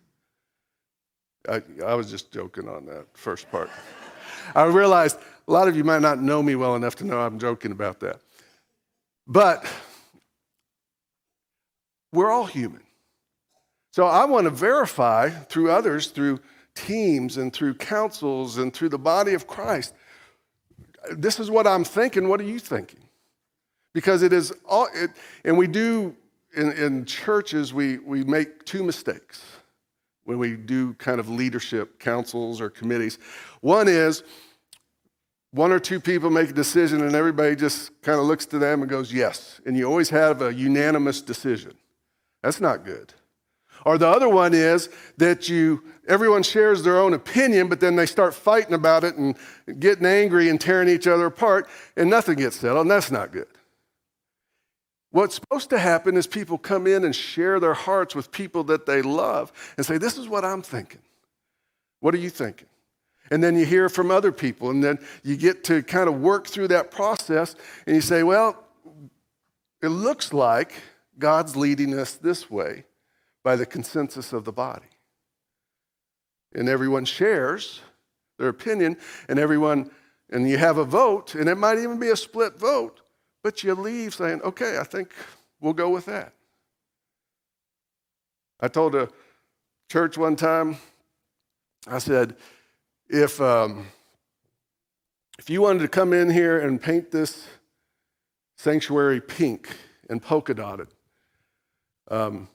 I, 1.48 1.62
I 1.86 1.94
was 1.94 2.10
just 2.10 2.32
joking 2.32 2.68
on 2.68 2.86
that 2.86 3.06
first 3.14 3.48
part. 3.52 3.70
I 4.56 4.64
realized 4.64 5.18
a 5.46 5.52
lot 5.52 5.68
of 5.68 5.76
you 5.76 5.84
might 5.84 6.02
not 6.02 6.20
know 6.20 6.42
me 6.42 6.56
well 6.56 6.74
enough 6.74 6.96
to 6.96 7.04
know 7.04 7.20
I'm 7.20 7.38
joking 7.38 7.70
about 7.70 8.00
that. 8.00 8.20
But 9.28 9.64
we're 12.12 12.32
all 12.32 12.46
human. 12.46 12.82
So 13.92 14.06
I 14.06 14.24
want 14.24 14.44
to 14.44 14.50
verify 14.50 15.30
through 15.30 15.70
others, 15.70 16.08
through 16.08 16.40
teams 16.74 17.36
and 17.36 17.52
through 17.52 17.74
councils 17.74 18.58
and 18.58 18.74
through 18.74 18.88
the 18.88 18.98
body 18.98 19.34
of 19.34 19.46
Christ 19.46 19.94
this 21.12 21.40
is 21.40 21.50
what 21.50 21.66
I'm 21.66 21.84
thinking. 21.84 22.28
What 22.28 22.40
are 22.40 22.44
you 22.44 22.58
thinking? 22.58 23.00
Because 23.92 24.22
it 24.22 24.32
is 24.32 24.52
all, 24.68 24.88
it, 24.94 25.10
and 25.44 25.58
we 25.58 25.66
do 25.66 26.14
in, 26.56 26.72
in 26.72 27.04
churches, 27.04 27.72
we, 27.72 27.98
we 27.98 28.24
make 28.24 28.64
two 28.64 28.82
mistakes 28.82 29.42
when 30.24 30.38
we 30.38 30.56
do 30.56 30.94
kind 30.94 31.18
of 31.18 31.28
leadership 31.28 31.98
councils 31.98 32.60
or 32.60 32.70
committees. 32.70 33.18
One 33.60 33.88
is 33.88 34.22
one 35.52 35.72
or 35.72 35.80
two 35.80 35.98
people 35.98 36.30
make 36.30 36.50
a 36.50 36.52
decision 36.52 37.02
and 37.02 37.14
everybody 37.14 37.56
just 37.56 38.00
kind 38.02 38.20
of 38.20 38.26
looks 38.26 38.46
to 38.46 38.58
them 38.58 38.82
and 38.82 38.90
goes, 38.90 39.12
yes. 39.12 39.60
And 39.66 39.76
you 39.76 39.86
always 39.86 40.10
have 40.10 40.42
a 40.42 40.54
unanimous 40.54 41.20
decision. 41.20 41.72
That's 42.42 42.60
not 42.60 42.84
good. 42.84 43.12
Or 43.84 43.98
the 43.98 44.08
other 44.08 44.28
one 44.28 44.52
is 44.54 44.90
that 45.16 45.48
you 45.48 45.82
everyone 46.06 46.42
shares 46.42 46.82
their 46.82 46.98
own 46.98 47.14
opinion, 47.14 47.68
but 47.68 47.80
then 47.80 47.96
they 47.96 48.06
start 48.06 48.34
fighting 48.34 48.74
about 48.74 49.04
it 49.04 49.16
and 49.16 49.36
getting 49.78 50.04
angry 50.04 50.48
and 50.48 50.60
tearing 50.60 50.88
each 50.88 51.06
other 51.06 51.26
apart, 51.26 51.68
and 51.96 52.10
nothing 52.10 52.36
gets 52.36 52.56
settled, 52.56 52.82
and 52.82 52.90
that's 52.90 53.10
not 53.10 53.32
good. 53.32 53.46
What's 55.12 55.34
supposed 55.34 55.70
to 55.70 55.78
happen 55.78 56.16
is 56.16 56.26
people 56.26 56.56
come 56.56 56.86
in 56.86 57.04
and 57.04 57.14
share 57.14 57.58
their 57.58 57.74
hearts 57.74 58.14
with 58.14 58.30
people 58.30 58.64
that 58.64 58.86
they 58.86 59.02
love 59.02 59.52
and 59.76 59.84
say, 59.84 59.98
This 59.98 60.16
is 60.16 60.28
what 60.28 60.44
I'm 60.44 60.62
thinking. 60.62 61.00
What 61.98 62.14
are 62.14 62.18
you 62.18 62.30
thinking? 62.30 62.68
And 63.30 63.42
then 63.42 63.56
you 63.56 63.64
hear 63.64 63.88
from 63.88 64.10
other 64.10 64.32
people, 64.32 64.70
and 64.70 64.82
then 64.82 64.98
you 65.22 65.36
get 65.36 65.64
to 65.64 65.82
kind 65.82 66.08
of 66.08 66.20
work 66.20 66.46
through 66.46 66.68
that 66.68 66.90
process, 66.90 67.54
and 67.86 67.94
you 67.96 68.02
say, 68.02 68.22
Well, 68.22 68.62
it 69.82 69.88
looks 69.88 70.32
like 70.32 70.74
God's 71.18 71.56
leading 71.56 71.98
us 71.98 72.14
this 72.14 72.50
way 72.50 72.84
by 73.42 73.56
the 73.56 73.66
consensus 73.66 74.32
of 74.32 74.44
the 74.44 74.52
body. 74.52 74.86
And 76.54 76.68
everyone 76.68 77.04
shares 77.04 77.80
their 78.38 78.48
opinion, 78.48 78.96
and 79.28 79.38
everyone, 79.38 79.90
and 80.30 80.48
you 80.48 80.58
have 80.58 80.78
a 80.78 80.84
vote, 80.84 81.34
and 81.34 81.48
it 81.48 81.56
might 81.56 81.78
even 81.78 81.98
be 81.98 82.08
a 82.08 82.16
split 82.16 82.58
vote, 82.58 83.00
but 83.42 83.62
you 83.62 83.74
leave 83.74 84.14
saying, 84.14 84.42
okay, 84.42 84.78
I 84.78 84.84
think 84.84 85.14
we'll 85.60 85.72
go 85.72 85.90
with 85.90 86.06
that. 86.06 86.32
I 88.60 88.68
told 88.68 88.94
a 88.94 89.08
church 89.90 90.18
one 90.18 90.36
time, 90.36 90.76
I 91.86 91.98
said, 91.98 92.36
if, 93.08 93.40
um, 93.40 93.86
if 95.38 95.48
you 95.48 95.62
wanted 95.62 95.80
to 95.80 95.88
come 95.88 96.12
in 96.12 96.30
here 96.30 96.60
and 96.60 96.80
paint 96.80 97.10
this 97.10 97.46
sanctuary 98.56 99.20
pink 99.20 99.74
and 100.10 100.22
polka 100.22 100.52
dotted, 100.52 100.88
um, 102.10 102.48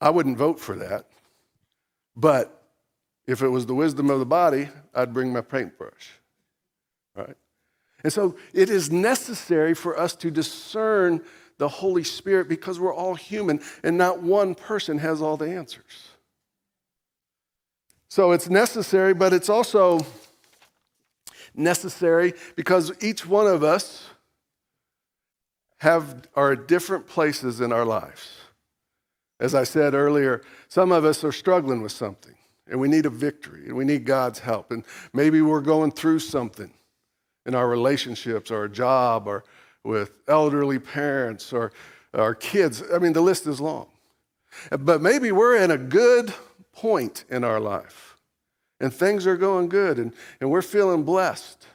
I 0.00 0.08
wouldn't 0.08 0.38
vote 0.38 0.58
for 0.58 0.76
that. 0.76 1.06
But 2.16 2.62
if 3.26 3.42
it 3.42 3.48
was 3.48 3.66
the 3.66 3.74
wisdom 3.74 4.08
of 4.08 4.18
the 4.18 4.26
body, 4.26 4.68
I'd 4.94 5.12
bring 5.12 5.32
my 5.32 5.42
paintbrush. 5.42 6.19
And 8.02 8.12
so 8.12 8.36
it 8.52 8.70
is 8.70 8.90
necessary 8.90 9.74
for 9.74 9.98
us 9.98 10.14
to 10.16 10.30
discern 10.30 11.22
the 11.58 11.68
Holy 11.68 12.04
Spirit 12.04 12.48
because 12.48 12.80
we're 12.80 12.94
all 12.94 13.14
human 13.14 13.60
and 13.82 13.98
not 13.98 14.22
one 14.22 14.54
person 14.54 14.98
has 14.98 15.20
all 15.20 15.36
the 15.36 15.50
answers. 15.50 16.08
So 18.08 18.32
it's 18.32 18.48
necessary, 18.48 19.14
but 19.14 19.32
it's 19.32 19.48
also 19.48 20.00
necessary 21.54 22.32
because 22.56 22.92
each 23.02 23.26
one 23.26 23.46
of 23.46 23.62
us 23.62 24.08
have 25.78 26.26
are 26.34 26.56
different 26.56 27.06
places 27.06 27.60
in 27.60 27.72
our 27.72 27.84
lives. 27.84 28.36
As 29.38 29.54
I 29.54 29.64
said 29.64 29.94
earlier, 29.94 30.42
some 30.68 30.92
of 30.92 31.04
us 31.04 31.24
are 31.24 31.32
struggling 31.32 31.82
with 31.82 31.92
something 31.92 32.34
and 32.66 32.80
we 32.80 32.88
need 32.88 33.06
a 33.06 33.10
victory 33.10 33.66
and 33.66 33.76
we 33.76 33.84
need 33.84 34.04
God's 34.04 34.38
help. 34.38 34.70
And 34.70 34.84
maybe 35.12 35.42
we're 35.42 35.60
going 35.60 35.90
through 35.90 36.20
something 36.20 36.72
in 37.46 37.54
our 37.54 37.68
relationships 37.68 38.50
or 38.50 38.64
a 38.64 38.68
job 38.68 39.26
or 39.26 39.44
with 39.84 40.12
elderly 40.28 40.78
parents 40.78 41.52
or 41.52 41.72
our 42.14 42.34
kids. 42.34 42.82
I 42.92 42.98
mean, 42.98 43.12
the 43.12 43.20
list 43.20 43.46
is 43.46 43.60
long. 43.60 43.86
But 44.78 45.00
maybe 45.00 45.32
we're 45.32 45.56
in 45.56 45.70
a 45.70 45.78
good 45.78 46.34
point 46.72 47.24
in 47.30 47.44
our 47.44 47.60
life 47.60 48.16
and 48.80 48.92
things 48.92 49.26
are 49.26 49.36
going 49.36 49.68
good 49.68 49.98
and, 49.98 50.12
and 50.40 50.50
we're 50.50 50.62
feeling 50.62 51.04
blessed. 51.04 51.66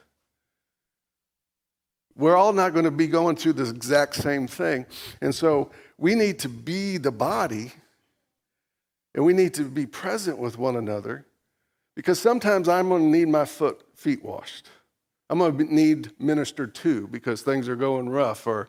We're 2.16 2.36
all 2.36 2.52
not 2.52 2.72
going 2.72 2.84
to 2.84 2.90
be 2.90 3.06
going 3.06 3.36
through 3.36 3.54
the 3.54 3.68
exact 3.68 4.14
same 4.14 4.46
thing. 4.46 4.86
And 5.20 5.34
so 5.34 5.70
we 5.98 6.14
need 6.14 6.38
to 6.40 6.48
be 6.48 6.96
the 6.96 7.12
body 7.12 7.72
and 9.14 9.24
we 9.24 9.32
need 9.32 9.54
to 9.54 9.64
be 9.64 9.86
present 9.86 10.38
with 10.38 10.58
one 10.58 10.76
another 10.76 11.24
because 11.94 12.18
sometimes 12.18 12.68
I'm 12.68 12.88
going 12.88 13.10
to 13.10 13.18
need 13.18 13.28
my 13.28 13.44
foot, 13.44 13.80
feet 13.94 14.22
washed. 14.22 14.68
I'm 15.28 15.38
going 15.38 15.56
to 15.56 15.74
need 15.74 16.12
minister 16.20 16.66
to 16.66 17.08
because 17.08 17.42
things 17.42 17.68
are 17.68 17.76
going 17.76 18.08
rough 18.08 18.46
or 18.46 18.68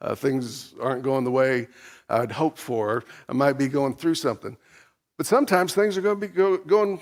uh, 0.00 0.14
things 0.14 0.74
aren't 0.80 1.02
going 1.02 1.24
the 1.24 1.30
way 1.30 1.68
I'd 2.08 2.32
hoped 2.32 2.58
for. 2.58 3.04
I 3.28 3.32
might 3.32 3.54
be 3.54 3.68
going 3.68 3.94
through 3.94 4.14
something. 4.14 4.56
But 5.16 5.26
sometimes 5.26 5.74
things 5.74 5.98
are 5.98 6.00
going 6.00 6.20
to 6.20 6.26
be 6.26 6.32
go, 6.32 6.56
going 6.58 7.00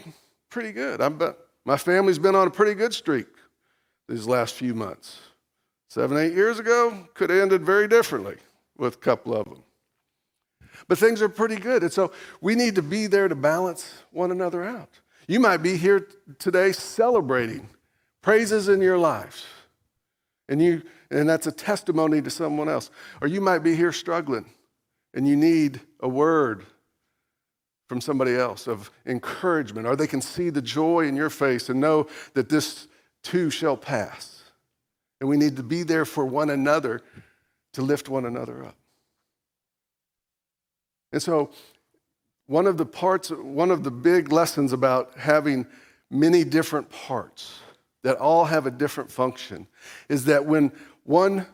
pretty 0.51 0.73
good. 0.73 1.01
I'm, 1.01 1.21
my 1.65 1.77
family's 1.77 2.19
been 2.19 2.35
on 2.35 2.47
a 2.47 2.51
pretty 2.51 2.75
good 2.75 2.95
streak 2.95 3.29
these 4.09 4.27
last 4.27 4.55
few 4.55 4.75
months. 4.75 5.21
Seven, 5.89 6.17
eight 6.17 6.33
years 6.33 6.59
ago, 6.59 7.07
could 7.15 7.31
have 7.31 7.41
ended 7.41 7.65
very 7.65 7.87
differently 7.87 8.37
with 8.77 8.95
a 8.97 8.99
couple 8.99 9.35
of 9.35 9.45
them. 9.45 9.63
But 10.89 10.99
things 10.99 11.23
are 11.23 11.29
pretty 11.29 11.57
good. 11.57 11.83
And 11.83 11.93
so 11.93 12.13
we 12.41 12.55
need 12.55 12.75
to 12.75 12.83
be 12.83 13.07
there 13.07 13.29
to 13.29 13.35
balance 13.35 14.03
one 14.11 14.31
another 14.31 14.65
out. 14.65 14.91
You 15.29 15.41
might 15.41 15.59
be 15.59 15.77
here 15.77 16.09
today 16.39 16.73
celebrating 16.73 17.69
praises 18.27 18.69
in 18.69 18.81
your 18.81 18.99
lives. 18.99 19.47
And 20.49 20.61
you 20.61 20.83
and 21.13 21.29
that's 21.29 21.47
a 21.47 21.53
testimony 21.53 22.21
to 22.21 22.29
someone 22.29 22.69
else. 22.69 22.91
Or 23.21 23.29
you 23.29 23.41
might 23.41 23.61
be 23.61 23.77
here 23.77 23.93
struggling 23.93 24.47
and 25.15 25.29
you 25.29 25.37
need 25.37 25.81
a 26.01 26.09
word 26.09 26.67
from 27.89 28.01
somebody 28.01 28.35
else 28.35 28.67
of 28.67 28.91
encouragement, 29.07 29.87
or 29.87 29.95
they 29.95 30.09
can 30.09 30.21
see 30.21 30.51
the 30.51 30.61
joy 30.61 31.07
in 31.07 31.15
your 31.15 31.31
face 31.31 31.69
and 31.69 31.81
know 31.81 32.09
that 32.35 32.49
this 32.49 32.89
too 33.23 33.49
shall 33.49 33.77
pass. 33.77 34.43
And 35.21 35.31
we 35.31 35.37
need 35.37 35.55
to 35.55 35.63
be 35.63 35.85
there 35.85 36.05
for 36.05 36.27
one 36.27 36.51
another 36.51 37.03
to 37.75 37.83
lift 37.83 38.09
one 38.09 38.25
another 38.25 38.65
up. 38.65 38.75
And 41.13 41.23
so, 41.23 41.51
one 42.49 42.67
of 42.67 42.77
the 42.77 42.87
parts, 42.87 43.31
one 43.31 43.71
of 43.71 43.85
the 43.85 43.93
big 43.93 44.33
lessons 44.33 44.73
about 44.73 45.13
having 45.17 45.65
many 46.11 46.43
different 46.43 46.91
parts 46.91 47.61
that 48.07 48.19
all 48.19 48.45
have 48.45 48.67
a 48.67 48.71
different 48.71 49.11
function 49.11 49.67
is 50.09 50.27
that 50.27 50.47
when 50.47 50.71
one 51.03 51.45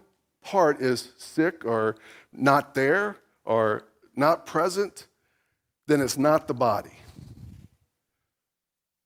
part 0.42 0.82
is 0.82 1.12
sick 1.16 1.64
or 1.64 1.96
not 2.30 2.74
there 2.74 3.16
or 3.46 3.84
not 4.16 4.44
present, 4.44 5.06
then 5.86 6.02
it's 6.02 6.18
not 6.18 6.48
the 6.48 6.52
body. 6.52 6.92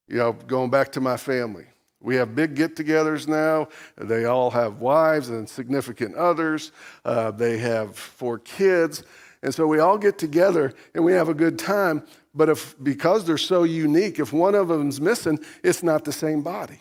You 0.09 0.17
know, 0.17 0.33
going 0.33 0.71
back 0.71 0.91
to 0.93 1.01
my 1.01 1.17
family, 1.17 1.67
we 2.01 2.17
have 2.17 2.35
big 2.35 2.57
get 2.57 2.75
togethers 2.75 3.29
now. 3.29 3.69
They 3.97 4.25
all 4.25 4.51
have 4.51 4.81
wives 4.81 5.29
and 5.29 5.49
significant 5.49 6.17
others, 6.17 6.73
uh, 7.05 7.31
they 7.31 7.59
have 7.59 7.97
four 7.97 8.41
kids. 8.41 9.05
And 9.45 9.55
so 9.55 9.69
we 9.69 9.79
all 9.79 9.99
get 9.99 10.19
together 10.19 10.75
and 10.97 11.05
we 11.05 11.13
have 11.13 11.29
a 11.29 11.35
good 11.35 11.61
time. 11.61 12.03
But 12.35 12.49
if, 12.49 12.75
because 12.83 13.25
they're 13.25 13.39
so 13.39 13.63
unique, 13.63 14.19
if 14.19 14.33
one 14.33 14.57
of 14.57 14.67
them's 14.67 15.01
missing, 15.01 15.39
it's 15.63 15.85
not 15.85 16.05
the 16.05 16.13
same 16.13 16.43
body. 16.43 16.81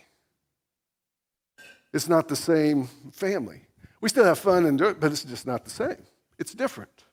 It's 1.95 2.09
not 2.09 2.27
the 2.27 2.35
same 2.35 2.89
family. 3.13 3.61
We 4.01 4.09
still 4.09 4.25
have 4.25 4.37
fun 4.37 4.65
and 4.65 4.77
do 4.77 4.87
it, 4.89 4.99
but 4.99 5.13
it's 5.13 5.23
just 5.23 5.47
not 5.47 5.63
the 5.63 5.69
same. 5.69 6.03
It's 6.37 6.53
different. 6.53 7.05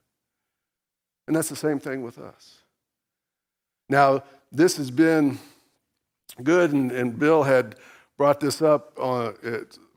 And 1.29 1.37
that's 1.37 1.49
the 1.49 1.55
same 1.55 1.79
thing 1.79 2.03
with 2.03 2.19
us. 2.19 2.59
Now, 3.89 4.25
this 4.51 4.77
has 4.79 4.91
been 4.91 5.39
good, 6.43 6.73
and, 6.73 6.91
and 6.91 7.17
Bill 7.17 7.45
had 7.45 7.77
brought 8.19 8.41
this 8.41 8.61
up 8.61 8.99
on 8.99 9.37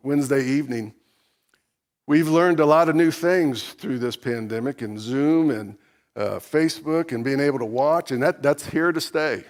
Wednesday 0.04 0.46
evening. 0.46 0.94
We've 2.06 2.30
learned 2.30 2.60
a 2.60 2.66
lot 2.68 2.88
of 2.88 2.96
new 2.96 3.10
things 3.10 3.74
through 3.74 3.98
this 3.98 4.16
pandemic 4.16 4.84
and 4.84 5.00
Zoom 5.00 5.50
and 5.50 5.80
uh, 6.16 6.38
Facebook 6.38 7.12
and 7.12 7.24
being 7.24 7.40
able 7.40 7.58
to 7.58 7.66
watch, 7.66 8.12
and 8.12 8.22
that, 8.22 8.44
that's 8.44 8.68
here 8.68 8.92
to 8.92 9.02
stay. 9.02 9.46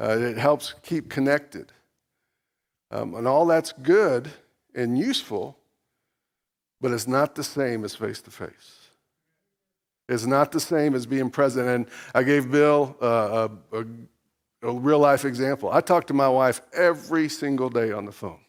Uh, 0.00 0.18
it 0.18 0.36
helps 0.36 0.74
keep 0.82 1.08
connected. 1.08 1.70
Um, 2.90 3.14
and 3.14 3.26
all 3.26 3.46
that's 3.46 3.72
good 3.72 4.30
and 4.74 4.98
useful, 4.98 5.58
but 6.80 6.92
it's 6.92 7.08
not 7.08 7.34
the 7.34 7.44
same 7.44 7.84
as 7.84 7.94
face 7.94 8.20
to 8.22 8.30
face. 8.30 8.86
It's 10.08 10.26
not 10.26 10.52
the 10.52 10.60
same 10.60 10.94
as 10.94 11.04
being 11.04 11.30
present. 11.30 11.68
And 11.68 11.86
I 12.14 12.22
gave 12.22 12.50
Bill 12.50 12.96
uh, 13.02 13.48
a, 13.72 13.78
a, 13.78 13.84
a 14.68 14.72
real 14.72 15.00
life 15.00 15.24
example. 15.24 15.70
I 15.72 15.80
talk 15.80 16.06
to 16.08 16.14
my 16.14 16.28
wife 16.28 16.60
every 16.72 17.28
single 17.28 17.70
day 17.70 17.90
on 17.90 18.04
the 18.04 18.12
phone, 18.12 18.40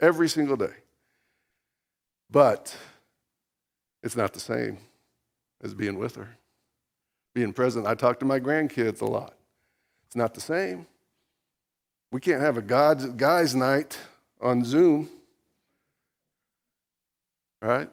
every 0.00 0.28
single 0.28 0.56
day. 0.56 0.74
But 2.30 2.76
it's 4.02 4.16
not 4.16 4.32
the 4.32 4.40
same 4.40 4.78
as 5.62 5.72
being 5.72 5.98
with 5.98 6.16
her. 6.16 6.36
Being 7.34 7.52
present, 7.52 7.86
I 7.86 7.94
talk 7.94 8.18
to 8.20 8.24
my 8.24 8.40
grandkids 8.40 9.00
a 9.00 9.04
lot. 9.04 9.34
It's 10.06 10.16
not 10.16 10.34
the 10.34 10.40
same. 10.40 10.86
We 12.10 12.20
can't 12.20 12.40
have 12.40 12.56
a 12.56 12.62
God's, 12.62 13.06
guy's 13.06 13.54
night 13.54 13.98
on 14.40 14.64
Zoom, 14.64 15.08
right? 17.60 17.88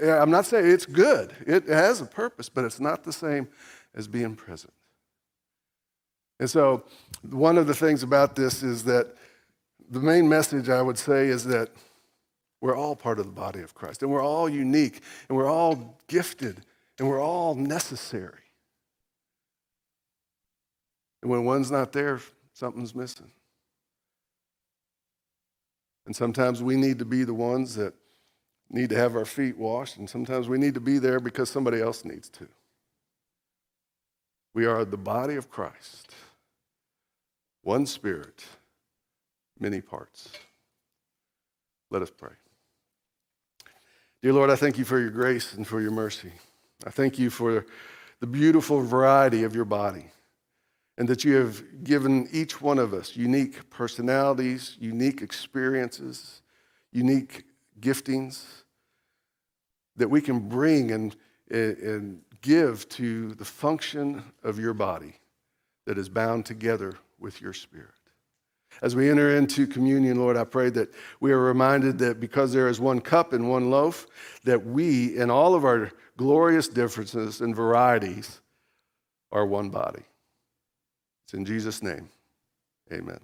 I'm 0.00 0.30
not 0.30 0.46
saying 0.46 0.70
it's 0.70 0.86
good. 0.86 1.32
It 1.46 1.68
has 1.68 2.00
a 2.00 2.06
purpose, 2.06 2.48
but 2.48 2.64
it's 2.64 2.80
not 2.80 3.02
the 3.02 3.12
same 3.12 3.48
as 3.94 4.06
being 4.06 4.36
present. 4.36 4.72
And 6.38 6.48
so, 6.48 6.84
one 7.28 7.58
of 7.58 7.66
the 7.66 7.74
things 7.74 8.02
about 8.02 8.34
this 8.34 8.62
is 8.62 8.84
that 8.84 9.14
the 9.90 10.00
main 10.00 10.28
message 10.28 10.68
I 10.68 10.80
would 10.80 10.96
say 10.96 11.26
is 11.26 11.44
that 11.44 11.70
we're 12.60 12.76
all 12.76 12.94
part 12.94 13.18
of 13.18 13.26
the 13.26 13.32
body 13.32 13.60
of 13.60 13.74
Christ, 13.74 14.02
and 14.02 14.10
we're 14.10 14.24
all 14.24 14.48
unique, 14.48 15.00
and 15.28 15.36
we're 15.36 15.50
all 15.50 15.98
gifted, 16.06 16.64
and 16.98 17.08
we're 17.08 17.22
all 17.22 17.54
necessary. 17.54 18.38
And 21.22 21.30
when 21.30 21.44
one's 21.44 21.70
not 21.70 21.92
there, 21.92 22.20
something's 22.54 22.94
missing. 22.94 23.30
And 26.10 26.16
sometimes 26.16 26.60
we 26.60 26.74
need 26.74 26.98
to 26.98 27.04
be 27.04 27.22
the 27.22 27.34
ones 27.34 27.76
that 27.76 27.94
need 28.68 28.90
to 28.90 28.96
have 28.96 29.14
our 29.14 29.24
feet 29.24 29.56
washed, 29.56 29.96
and 29.96 30.10
sometimes 30.10 30.48
we 30.48 30.58
need 30.58 30.74
to 30.74 30.80
be 30.80 30.98
there 30.98 31.20
because 31.20 31.48
somebody 31.48 31.80
else 31.80 32.04
needs 32.04 32.28
to. 32.30 32.48
We 34.52 34.66
are 34.66 34.84
the 34.84 34.96
body 34.96 35.36
of 35.36 35.48
Christ, 35.48 36.12
one 37.62 37.86
spirit, 37.86 38.44
many 39.60 39.80
parts. 39.80 40.32
Let 41.90 42.02
us 42.02 42.10
pray. 42.10 42.34
Dear 44.20 44.32
Lord, 44.32 44.50
I 44.50 44.56
thank 44.56 44.78
you 44.78 44.84
for 44.84 44.98
your 44.98 45.10
grace 45.10 45.54
and 45.54 45.64
for 45.64 45.80
your 45.80 45.92
mercy. 45.92 46.32
I 46.84 46.90
thank 46.90 47.20
you 47.20 47.30
for 47.30 47.66
the 48.18 48.26
beautiful 48.26 48.82
variety 48.82 49.44
of 49.44 49.54
your 49.54 49.64
body 49.64 50.06
and 51.00 51.08
that 51.08 51.24
you 51.24 51.34
have 51.34 51.82
given 51.82 52.28
each 52.30 52.60
one 52.60 52.78
of 52.78 52.92
us 52.92 53.16
unique 53.16 53.70
personalities, 53.70 54.76
unique 54.78 55.22
experiences, 55.22 56.42
unique 56.92 57.44
giftings 57.80 58.44
that 59.96 60.10
we 60.10 60.20
can 60.20 60.40
bring 60.40 60.90
and, 60.90 61.16
and 61.50 62.20
give 62.42 62.86
to 62.90 63.32
the 63.36 63.46
function 63.46 64.22
of 64.44 64.58
your 64.58 64.74
body 64.74 65.14
that 65.86 65.96
is 65.96 66.10
bound 66.10 66.44
together 66.44 66.98
with 67.18 67.40
your 67.40 67.54
spirit. 67.54 67.88
As 68.82 68.94
we 68.94 69.08
enter 69.08 69.34
into 69.34 69.66
communion, 69.66 70.18
Lord, 70.18 70.36
I 70.36 70.44
pray 70.44 70.68
that 70.68 70.92
we 71.18 71.32
are 71.32 71.40
reminded 71.40 71.98
that 72.00 72.20
because 72.20 72.52
there 72.52 72.68
is 72.68 72.78
one 72.78 73.00
cup 73.00 73.32
and 73.32 73.48
one 73.48 73.70
loaf, 73.70 74.06
that 74.44 74.66
we, 74.66 75.16
in 75.16 75.30
all 75.30 75.54
of 75.54 75.64
our 75.64 75.92
glorious 76.18 76.68
differences 76.68 77.40
and 77.40 77.56
varieties, 77.56 78.42
are 79.32 79.46
one 79.46 79.70
body. 79.70 80.02
It's 81.30 81.34
in 81.36 81.44
Jesus' 81.44 81.80
name. 81.80 82.08
Amen. 82.92 83.20